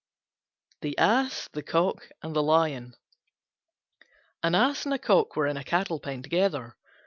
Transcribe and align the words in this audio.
THE 0.81 0.97
ASS, 0.97 1.49
THE 1.49 1.61
COCK, 1.61 2.09
AND 2.23 2.35
THE 2.35 2.41
LION 2.41 2.95
An 4.41 4.55
Ass 4.55 4.85
and 4.85 4.95
a 4.95 4.97
Cock 4.97 5.35
were 5.35 5.45
in 5.45 5.57
a 5.57 5.63
cattle 5.63 5.99
pen 5.99 6.23
together. 6.23 6.75